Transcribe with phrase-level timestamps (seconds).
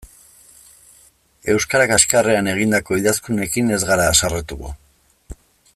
[1.55, 4.73] Euskara kaxkarrean egindako idazkunekin ez gara haserretuko.